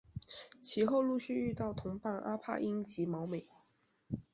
[0.63, 3.45] 其后陆续遇到同伴阿帕因及毛美。